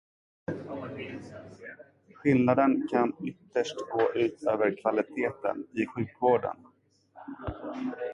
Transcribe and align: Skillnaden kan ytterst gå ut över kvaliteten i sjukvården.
Skillnaden 2.13 2.87
kan 2.91 3.13
ytterst 3.23 3.75
gå 3.91 4.09
ut 4.15 4.43
över 4.43 4.81
kvaliteten 4.81 5.67
i 5.71 5.85
sjukvården. 5.85 6.55